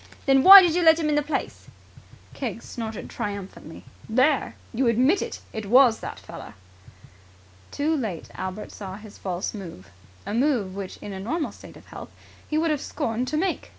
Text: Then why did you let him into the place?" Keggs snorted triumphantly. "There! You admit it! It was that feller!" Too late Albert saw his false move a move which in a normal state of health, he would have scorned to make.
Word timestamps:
Then 0.25 0.41
why 0.41 0.63
did 0.63 0.73
you 0.73 0.81
let 0.81 0.97
him 0.97 1.09
into 1.09 1.21
the 1.21 1.27
place?" 1.27 1.67
Keggs 2.33 2.65
snorted 2.65 3.07
triumphantly. 3.07 3.85
"There! 4.09 4.55
You 4.73 4.87
admit 4.87 5.21
it! 5.21 5.41
It 5.53 5.67
was 5.67 5.99
that 5.99 6.19
feller!" 6.19 6.55
Too 7.69 7.95
late 7.95 8.29
Albert 8.33 8.71
saw 8.71 8.95
his 8.95 9.19
false 9.19 9.53
move 9.53 9.91
a 10.25 10.33
move 10.33 10.73
which 10.75 10.97
in 11.03 11.13
a 11.13 11.19
normal 11.19 11.51
state 11.51 11.77
of 11.77 11.85
health, 11.85 12.09
he 12.47 12.57
would 12.57 12.71
have 12.71 12.81
scorned 12.81 13.27
to 13.27 13.37
make. 13.37 13.69